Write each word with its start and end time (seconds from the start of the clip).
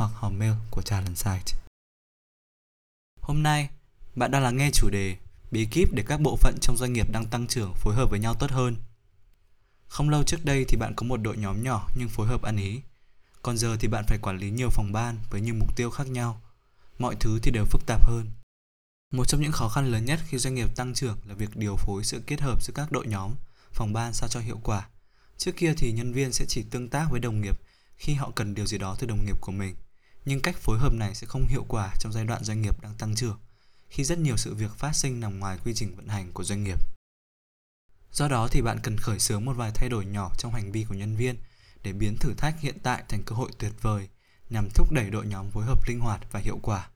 hoặc 0.00 0.10
hòm 0.14 0.38
mail 0.38 0.52
của 0.70 0.82
Talent 0.82 1.16
Site. 1.16 1.60
Hôm 3.20 3.42
nay, 3.42 3.68
bạn 4.14 4.30
đang 4.30 4.42
lắng 4.42 4.56
nghe 4.56 4.70
chủ 4.72 4.90
đề 4.90 5.16
bí 5.50 5.66
kíp 5.66 5.88
để 5.92 6.04
các 6.06 6.20
bộ 6.20 6.36
phận 6.36 6.54
trong 6.60 6.76
doanh 6.76 6.92
nghiệp 6.92 7.12
đang 7.12 7.26
tăng 7.26 7.46
trưởng 7.46 7.74
phối 7.74 7.94
hợp 7.94 8.10
với 8.10 8.20
nhau 8.20 8.34
tốt 8.34 8.50
hơn. 8.50 8.76
Không 9.88 10.10
lâu 10.10 10.22
trước 10.22 10.44
đây 10.44 10.64
thì 10.68 10.76
bạn 10.76 10.94
có 10.96 11.06
một 11.06 11.16
đội 11.16 11.36
nhóm 11.36 11.62
nhỏ 11.62 11.88
nhưng 11.96 12.08
phối 12.08 12.26
hợp 12.26 12.42
ăn 12.42 12.56
ý. 12.56 12.80
Còn 13.42 13.58
giờ 13.58 13.76
thì 13.80 13.88
bạn 13.88 14.04
phải 14.06 14.18
quản 14.22 14.38
lý 14.38 14.50
nhiều 14.50 14.68
phòng 14.70 14.92
ban 14.92 15.16
với 15.30 15.40
nhiều 15.40 15.54
mục 15.54 15.76
tiêu 15.76 15.90
khác 15.90 16.06
nhau. 16.06 16.40
Mọi 16.98 17.16
thứ 17.20 17.38
thì 17.42 17.50
đều 17.50 17.64
phức 17.64 17.86
tạp 17.86 18.06
hơn. 18.06 18.26
Một 19.12 19.24
trong 19.24 19.40
những 19.40 19.52
khó 19.52 19.68
khăn 19.68 19.86
lớn 19.86 20.04
nhất 20.04 20.20
khi 20.26 20.38
doanh 20.38 20.54
nghiệp 20.54 20.76
tăng 20.76 20.94
trưởng 20.94 21.16
là 21.28 21.34
việc 21.34 21.56
điều 21.56 21.76
phối 21.76 22.04
sự 22.04 22.22
kết 22.26 22.40
hợp 22.40 22.62
giữa 22.62 22.72
các 22.76 22.92
đội 22.92 23.06
nhóm, 23.06 23.34
phòng 23.72 23.92
ban 23.92 24.12
sao 24.12 24.28
cho 24.28 24.40
hiệu 24.40 24.60
quả. 24.62 24.88
Trước 25.36 25.56
kia 25.56 25.74
thì 25.76 25.92
nhân 25.92 26.12
viên 26.12 26.32
sẽ 26.32 26.44
chỉ 26.48 26.62
tương 26.70 26.88
tác 26.88 27.06
với 27.10 27.20
đồng 27.20 27.40
nghiệp 27.40 27.60
khi 27.96 28.14
họ 28.14 28.30
cần 28.34 28.54
điều 28.54 28.66
gì 28.66 28.78
đó 28.78 28.96
từ 28.98 29.06
đồng 29.06 29.26
nghiệp 29.26 29.36
của 29.40 29.52
mình 29.52 29.74
nhưng 30.24 30.40
cách 30.40 30.56
phối 30.56 30.78
hợp 30.78 30.92
này 30.92 31.14
sẽ 31.14 31.26
không 31.26 31.46
hiệu 31.46 31.64
quả 31.68 31.94
trong 31.98 32.12
giai 32.12 32.24
đoạn 32.24 32.44
doanh 32.44 32.62
nghiệp 32.62 32.80
đang 32.80 32.94
tăng 32.94 33.14
trưởng 33.14 33.38
khi 33.88 34.04
rất 34.04 34.18
nhiều 34.18 34.36
sự 34.36 34.54
việc 34.54 34.70
phát 34.78 34.92
sinh 34.96 35.20
nằm 35.20 35.38
ngoài 35.38 35.58
quy 35.64 35.74
trình 35.74 35.96
vận 35.96 36.08
hành 36.08 36.32
của 36.32 36.44
doanh 36.44 36.64
nghiệp. 36.64 36.78
Do 38.12 38.28
đó 38.28 38.48
thì 38.50 38.62
bạn 38.62 38.78
cần 38.82 38.98
khởi 38.98 39.18
xướng 39.18 39.44
một 39.44 39.52
vài 39.52 39.70
thay 39.74 39.88
đổi 39.88 40.06
nhỏ 40.06 40.30
trong 40.38 40.52
hành 40.52 40.72
vi 40.72 40.84
của 40.84 40.94
nhân 40.94 41.16
viên 41.16 41.36
để 41.82 41.92
biến 41.92 42.16
thử 42.20 42.34
thách 42.34 42.60
hiện 42.60 42.78
tại 42.82 43.02
thành 43.08 43.22
cơ 43.22 43.36
hội 43.36 43.50
tuyệt 43.58 43.72
vời 43.80 44.08
nhằm 44.50 44.68
thúc 44.74 44.92
đẩy 44.92 45.10
đội 45.10 45.26
nhóm 45.26 45.50
phối 45.50 45.64
hợp 45.64 45.88
linh 45.88 46.00
hoạt 46.00 46.32
và 46.32 46.40
hiệu 46.40 46.58
quả. 46.62 46.88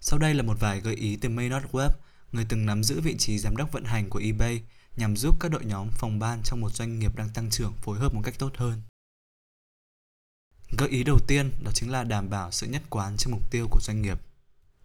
Sau 0.00 0.18
đây 0.18 0.34
là 0.34 0.42
một 0.42 0.60
vài 0.60 0.80
gợi 0.80 0.94
ý 0.94 1.16
từ 1.16 1.28
Maynard 1.28 1.66
Webb, 1.66 1.90
người 2.32 2.46
từng 2.48 2.66
nắm 2.66 2.84
giữ 2.84 3.00
vị 3.00 3.16
trí 3.18 3.38
giám 3.38 3.56
đốc 3.56 3.72
vận 3.72 3.84
hành 3.84 4.10
của 4.10 4.18
eBay 4.18 4.62
nhằm 4.96 5.16
giúp 5.16 5.36
các 5.40 5.50
đội 5.50 5.64
nhóm 5.64 5.88
phòng 5.90 6.18
ban 6.18 6.40
trong 6.44 6.60
một 6.60 6.74
doanh 6.74 6.98
nghiệp 6.98 7.16
đang 7.16 7.28
tăng 7.28 7.50
trưởng 7.50 7.72
phối 7.72 7.98
hợp 7.98 8.14
một 8.14 8.20
cách 8.24 8.34
tốt 8.38 8.52
hơn. 8.56 8.82
Gợi 10.78 10.88
ý 10.88 11.04
đầu 11.04 11.18
tiên 11.26 11.50
đó 11.64 11.70
chính 11.74 11.90
là 11.90 12.04
đảm 12.04 12.30
bảo 12.30 12.50
sự 12.50 12.66
nhất 12.66 12.82
quán 12.90 13.16
trên 13.16 13.30
mục 13.30 13.50
tiêu 13.50 13.66
của 13.70 13.80
doanh 13.82 14.02
nghiệp. 14.02 14.18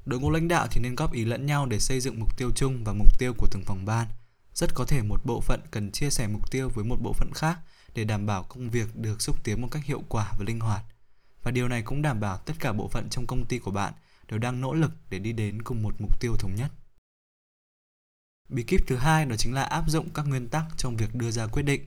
Đội 0.06 0.20
ngũ 0.20 0.32
lãnh 0.32 0.48
đạo 0.48 0.68
thì 0.72 0.82
nên 0.82 0.96
góp 0.96 1.14
ý 1.14 1.26
lẫn 1.26 1.46
nhau 1.46 1.66
để 1.66 1.80
xây 1.80 2.00
dựng 2.00 2.20
mục 2.20 2.38
tiêu 2.38 2.52
chung 2.56 2.84
và 2.84 2.94
mục 2.94 3.20
tiêu 3.20 3.34
của 3.38 3.48
từng 3.52 3.64
phòng 3.66 3.86
ban. 3.86 4.08
Rất 4.54 4.76
có 4.76 4.86
thể 4.86 5.02
một 5.02 5.26
bộ 5.26 5.42
phận 5.42 5.62
cần 5.72 5.92
chia 5.92 6.10
sẻ 6.10 6.28
mục 6.28 6.52
tiêu 6.52 6.70
với 6.70 6.86
một 6.86 6.98
bộ 7.02 7.14
phận 7.14 7.32
khác 7.36 7.60
để 7.96 8.04
đảm 8.04 8.26
bảo 8.26 8.44
công 8.44 8.70
việc 8.70 8.96
được 8.96 9.22
xúc 9.22 9.44
tiến 9.44 9.62
một 9.62 9.68
cách 9.72 9.86
hiệu 9.86 10.04
quả 10.10 10.32
và 10.38 10.46
linh 10.48 10.60
hoạt. 10.60 10.84
Và 11.44 11.52
điều 11.52 11.68
này 11.68 11.82
cũng 11.82 12.02
đảm 12.02 12.20
bảo 12.20 12.38
tất 12.38 12.54
cả 12.60 12.74
bộ 12.74 12.88
phận 12.88 13.10
trong 13.10 13.28
công 13.28 13.46
ty 13.46 13.60
của 13.60 13.72
bạn 13.72 13.94
đều 14.28 14.40
đang 14.40 14.62
nỗ 14.62 14.74
lực 14.74 14.92
để 15.10 15.20
đi 15.20 15.32
đến 15.32 15.62
cùng 15.62 15.84
một 15.84 15.96
mục 16.00 16.20
tiêu 16.20 16.36
thống 16.40 16.56
nhất. 16.56 16.72
Bí 18.50 18.64
kíp 18.64 18.82
thứ 18.88 18.96
hai 18.96 19.26
đó 19.26 19.36
chính 19.36 19.54
là 19.54 19.64
áp 19.64 19.84
dụng 19.88 20.10
các 20.10 20.28
nguyên 20.28 20.48
tắc 20.48 20.66
trong 20.78 20.98
việc 20.98 21.16
đưa 21.16 21.32
ra 21.32 21.48
quyết 21.48 21.64
định. 21.64 21.86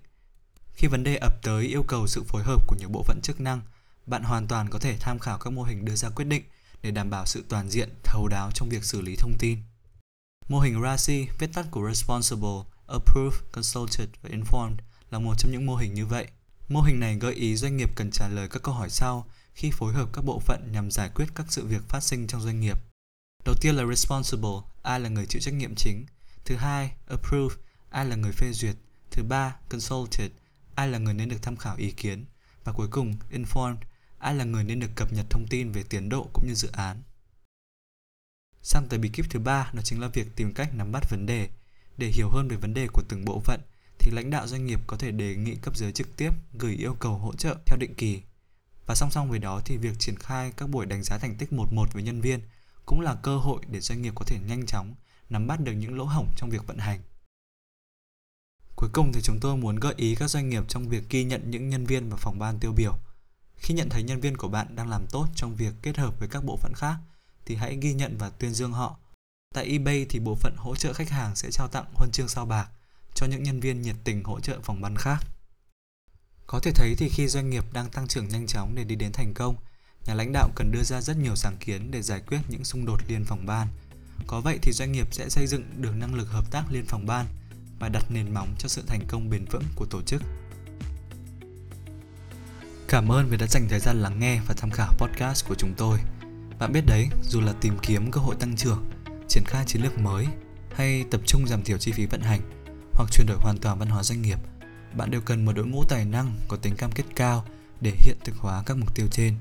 Khi 0.74 0.88
vấn 0.88 1.04
đề 1.04 1.16
ập 1.16 1.42
tới 1.42 1.66
yêu 1.66 1.84
cầu 1.88 2.06
sự 2.06 2.22
phối 2.22 2.42
hợp 2.42 2.66
của 2.66 2.76
nhiều 2.78 2.88
bộ 2.88 3.02
phận 3.02 3.20
chức 3.22 3.40
năng 3.40 3.60
bạn 4.06 4.22
hoàn 4.22 4.48
toàn 4.48 4.70
có 4.70 4.78
thể 4.78 4.96
tham 5.00 5.18
khảo 5.18 5.38
các 5.38 5.52
mô 5.52 5.62
hình 5.62 5.84
đưa 5.84 5.94
ra 5.94 6.10
quyết 6.10 6.24
định 6.24 6.42
để 6.82 6.90
đảm 6.90 7.10
bảo 7.10 7.26
sự 7.26 7.44
toàn 7.48 7.70
diện, 7.70 7.88
thấu 8.02 8.28
đáo 8.28 8.50
trong 8.54 8.68
việc 8.68 8.84
xử 8.84 9.00
lý 9.00 9.16
thông 9.16 9.34
tin. 9.38 9.58
Mô 10.48 10.60
hình 10.60 10.82
RACI, 10.82 11.28
viết 11.38 11.50
tắt 11.52 11.66
của 11.70 11.88
Responsible, 11.88 12.62
Approved, 12.86 13.40
Consulted 13.52 14.08
và 14.22 14.30
Informed 14.30 14.76
là 15.10 15.18
một 15.18 15.34
trong 15.38 15.52
những 15.52 15.66
mô 15.66 15.76
hình 15.76 15.94
như 15.94 16.06
vậy. 16.06 16.26
Mô 16.68 16.80
hình 16.80 17.00
này 17.00 17.16
gợi 17.16 17.34
ý 17.34 17.56
doanh 17.56 17.76
nghiệp 17.76 17.90
cần 17.96 18.10
trả 18.10 18.28
lời 18.28 18.48
các 18.48 18.62
câu 18.62 18.74
hỏi 18.74 18.90
sau 18.90 19.26
khi 19.54 19.70
phối 19.70 19.92
hợp 19.92 20.08
các 20.12 20.24
bộ 20.24 20.40
phận 20.40 20.68
nhằm 20.72 20.90
giải 20.90 21.10
quyết 21.14 21.26
các 21.34 21.46
sự 21.48 21.66
việc 21.66 21.88
phát 21.88 22.00
sinh 22.00 22.26
trong 22.26 22.40
doanh 22.40 22.60
nghiệp. 22.60 22.78
Đầu 23.44 23.54
tiên 23.60 23.74
là 23.74 23.84
Responsible, 23.86 24.60
ai 24.82 25.00
là 25.00 25.08
người 25.08 25.26
chịu 25.26 25.40
trách 25.42 25.54
nhiệm 25.54 25.74
chính. 25.74 26.06
Thứ 26.44 26.56
hai, 26.56 26.92
Approved, 27.08 27.58
ai 27.90 28.06
là 28.06 28.16
người 28.16 28.32
phê 28.32 28.52
duyệt. 28.52 28.76
Thứ 29.10 29.22
ba, 29.22 29.56
Consulted, 29.68 30.30
ai 30.74 30.88
là 30.88 30.98
người 30.98 31.14
nên 31.14 31.28
được 31.28 31.42
tham 31.42 31.56
khảo 31.56 31.76
ý 31.76 31.90
kiến. 31.90 32.24
Và 32.64 32.72
cuối 32.72 32.88
cùng, 32.90 33.14
Informed, 33.30 33.76
ai 34.22 34.34
là 34.34 34.44
người 34.44 34.64
nên 34.64 34.80
được 34.80 34.90
cập 34.94 35.12
nhật 35.12 35.26
thông 35.30 35.46
tin 35.50 35.72
về 35.72 35.82
tiến 35.88 36.08
độ 36.08 36.28
cũng 36.32 36.46
như 36.46 36.54
dự 36.54 36.68
án. 36.72 37.02
Sang 38.62 38.86
tới 38.88 38.98
bí 38.98 39.08
kíp 39.08 39.30
thứ 39.30 39.38
ba, 39.38 39.70
đó 39.74 39.82
chính 39.84 40.00
là 40.00 40.08
việc 40.08 40.26
tìm 40.36 40.54
cách 40.54 40.74
nắm 40.74 40.92
bắt 40.92 41.10
vấn 41.10 41.26
đề. 41.26 41.48
Để 41.96 42.08
hiểu 42.08 42.28
hơn 42.28 42.48
về 42.48 42.56
vấn 42.56 42.74
đề 42.74 42.86
của 42.92 43.02
từng 43.08 43.24
bộ 43.24 43.40
phận, 43.40 43.60
thì 43.98 44.12
lãnh 44.14 44.30
đạo 44.30 44.46
doanh 44.46 44.66
nghiệp 44.66 44.80
có 44.86 44.96
thể 44.96 45.10
đề 45.10 45.36
nghị 45.36 45.54
cấp 45.54 45.76
dưới 45.76 45.92
trực 45.92 46.16
tiếp 46.16 46.30
gửi 46.58 46.74
yêu 46.74 46.96
cầu 47.00 47.18
hỗ 47.18 47.34
trợ 47.34 47.56
theo 47.66 47.78
định 47.78 47.94
kỳ. 47.94 48.22
Và 48.86 48.94
song 48.94 49.10
song 49.10 49.30
với 49.30 49.38
đó 49.38 49.60
thì 49.64 49.76
việc 49.76 49.98
triển 49.98 50.16
khai 50.16 50.52
các 50.56 50.68
buổi 50.68 50.86
đánh 50.86 51.02
giá 51.02 51.18
thành 51.18 51.36
tích 51.36 51.52
một 51.52 51.72
một 51.72 51.92
với 51.92 52.02
nhân 52.02 52.20
viên 52.20 52.40
cũng 52.86 53.00
là 53.00 53.14
cơ 53.22 53.36
hội 53.38 53.60
để 53.68 53.80
doanh 53.80 54.02
nghiệp 54.02 54.12
có 54.16 54.24
thể 54.24 54.38
nhanh 54.46 54.66
chóng 54.66 54.94
nắm 55.30 55.46
bắt 55.46 55.60
được 55.60 55.72
những 55.72 55.96
lỗ 55.96 56.04
hổng 56.04 56.28
trong 56.36 56.50
việc 56.50 56.66
vận 56.66 56.78
hành. 56.78 57.00
Cuối 58.76 58.90
cùng 58.92 59.12
thì 59.12 59.20
chúng 59.22 59.40
tôi 59.40 59.56
muốn 59.56 59.76
gợi 59.76 59.94
ý 59.96 60.14
các 60.14 60.30
doanh 60.30 60.48
nghiệp 60.48 60.64
trong 60.68 60.88
việc 60.88 61.10
ghi 61.10 61.24
nhận 61.24 61.50
những 61.50 61.68
nhân 61.68 61.86
viên 61.86 62.10
và 62.10 62.16
phòng 62.16 62.38
ban 62.38 62.58
tiêu 62.58 62.72
biểu– 62.72 62.98
khi 63.62 63.74
nhận 63.74 63.88
thấy 63.88 64.02
nhân 64.02 64.20
viên 64.20 64.36
của 64.36 64.48
bạn 64.48 64.76
đang 64.76 64.88
làm 64.88 65.06
tốt 65.06 65.28
trong 65.34 65.56
việc 65.56 65.74
kết 65.82 65.98
hợp 65.98 66.18
với 66.18 66.28
các 66.28 66.44
bộ 66.44 66.56
phận 66.56 66.72
khác 66.76 66.96
thì 67.46 67.54
hãy 67.54 67.78
ghi 67.80 67.94
nhận 67.94 68.18
và 68.18 68.30
tuyên 68.30 68.54
dương 68.54 68.72
họ. 68.72 68.96
Tại 69.54 69.66
eBay 69.66 70.06
thì 70.08 70.20
bộ 70.20 70.34
phận 70.34 70.54
hỗ 70.56 70.76
trợ 70.76 70.92
khách 70.92 71.10
hàng 71.10 71.36
sẽ 71.36 71.50
trao 71.50 71.68
tặng 71.68 71.84
huân 71.94 72.10
chương 72.10 72.28
sao 72.28 72.46
bạc 72.46 72.68
cho 73.14 73.26
những 73.26 73.42
nhân 73.42 73.60
viên 73.60 73.82
nhiệt 73.82 73.96
tình 74.04 74.24
hỗ 74.24 74.40
trợ 74.40 74.58
phòng 74.62 74.80
ban 74.80 74.96
khác. 74.96 75.18
Có 76.46 76.60
thể 76.60 76.72
thấy 76.74 76.94
thì 76.98 77.08
khi 77.08 77.28
doanh 77.28 77.50
nghiệp 77.50 77.64
đang 77.72 77.90
tăng 77.90 78.08
trưởng 78.08 78.28
nhanh 78.28 78.46
chóng 78.46 78.74
để 78.74 78.84
đi 78.84 78.94
đến 78.94 79.12
thành 79.12 79.34
công, 79.34 79.56
nhà 80.06 80.14
lãnh 80.14 80.32
đạo 80.32 80.50
cần 80.54 80.70
đưa 80.72 80.82
ra 80.82 81.00
rất 81.00 81.16
nhiều 81.16 81.36
sáng 81.36 81.56
kiến 81.60 81.90
để 81.90 82.02
giải 82.02 82.20
quyết 82.26 82.40
những 82.48 82.64
xung 82.64 82.86
đột 82.86 83.00
liên 83.08 83.24
phòng 83.24 83.46
ban. 83.46 83.68
Có 84.26 84.40
vậy 84.40 84.58
thì 84.62 84.72
doanh 84.72 84.92
nghiệp 84.92 85.14
sẽ 85.14 85.28
xây 85.28 85.46
dựng 85.46 85.64
được 85.76 85.92
năng 85.96 86.14
lực 86.14 86.28
hợp 86.30 86.50
tác 86.50 86.64
liên 86.70 86.86
phòng 86.86 87.06
ban 87.06 87.26
và 87.78 87.88
đặt 87.88 88.04
nền 88.10 88.34
móng 88.34 88.54
cho 88.58 88.68
sự 88.68 88.82
thành 88.86 89.06
công 89.08 89.30
bền 89.30 89.44
vững 89.44 89.64
của 89.76 89.86
tổ 89.86 90.02
chức. 90.02 90.22
Cảm 92.92 93.12
ơn 93.12 93.28
vì 93.28 93.36
đã 93.36 93.46
dành 93.46 93.68
thời 93.68 93.80
gian 93.80 94.02
lắng 94.02 94.18
nghe 94.18 94.40
và 94.46 94.54
tham 94.56 94.70
khảo 94.70 94.92
podcast 94.98 95.48
của 95.48 95.54
chúng 95.58 95.74
tôi. 95.76 95.98
Bạn 96.58 96.72
biết 96.72 96.80
đấy, 96.86 97.08
dù 97.22 97.40
là 97.40 97.52
tìm 97.60 97.78
kiếm 97.82 98.10
cơ 98.10 98.20
hội 98.20 98.34
tăng 98.40 98.56
trưởng, 98.56 98.90
triển 99.28 99.42
khai 99.46 99.64
chiến 99.66 99.82
lược 99.82 99.98
mới 99.98 100.26
hay 100.74 101.04
tập 101.10 101.20
trung 101.26 101.46
giảm 101.46 101.62
thiểu 101.62 101.78
chi 101.78 101.92
phí 101.92 102.06
vận 102.06 102.20
hành 102.20 102.40
hoặc 102.92 103.10
chuyển 103.12 103.26
đổi 103.26 103.36
hoàn 103.40 103.58
toàn 103.58 103.78
văn 103.78 103.88
hóa 103.88 104.02
doanh 104.02 104.22
nghiệp, 104.22 104.38
bạn 104.96 105.10
đều 105.10 105.20
cần 105.20 105.44
một 105.44 105.52
đội 105.52 105.66
ngũ 105.66 105.84
tài 105.88 106.04
năng 106.04 106.34
có 106.48 106.56
tính 106.56 106.76
cam 106.76 106.92
kết 106.92 107.04
cao 107.16 107.44
để 107.80 107.92
hiện 107.98 108.16
thực 108.24 108.36
hóa 108.36 108.62
các 108.66 108.76
mục 108.76 108.94
tiêu 108.94 109.06
trên. 109.10 109.34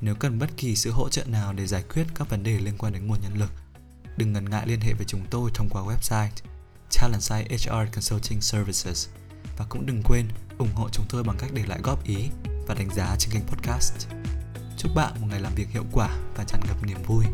Nếu 0.00 0.14
cần 0.14 0.38
bất 0.38 0.56
kỳ 0.56 0.76
sự 0.76 0.90
hỗ 0.90 1.08
trợ 1.08 1.24
nào 1.24 1.52
để 1.52 1.66
giải 1.66 1.84
quyết 1.94 2.04
các 2.14 2.30
vấn 2.30 2.42
đề 2.42 2.58
liên 2.58 2.74
quan 2.78 2.92
đến 2.92 3.06
nguồn 3.06 3.18
nhân 3.22 3.38
lực, 3.38 3.50
đừng 4.16 4.32
ngần 4.32 4.50
ngại 4.50 4.66
liên 4.66 4.80
hệ 4.80 4.92
với 4.92 5.06
chúng 5.08 5.26
tôi 5.30 5.50
thông 5.54 5.68
qua 5.70 5.82
website 5.82 6.30
Talentside 7.00 7.56
HR 7.56 7.94
Consulting 7.94 8.40
Services 8.40 9.08
và 9.58 9.64
cũng 9.68 9.86
đừng 9.86 10.02
quên 10.04 10.28
ủng 10.58 10.74
hộ 10.74 10.88
chúng 10.92 11.06
tôi 11.08 11.22
bằng 11.22 11.36
cách 11.38 11.50
để 11.54 11.62
lại 11.66 11.80
góp 11.82 12.04
ý 12.04 12.28
và 12.66 12.74
đánh 12.74 12.90
giá 12.94 13.16
trên 13.18 13.32
kênh 13.32 13.46
podcast. 13.46 14.06
Chúc 14.76 14.90
bạn 14.94 15.12
một 15.20 15.26
ngày 15.30 15.40
làm 15.40 15.54
việc 15.54 15.68
hiệu 15.70 15.84
quả 15.92 16.08
và 16.36 16.44
tràn 16.44 16.60
ngập 16.68 16.82
niềm 16.82 16.98
vui. 17.06 17.24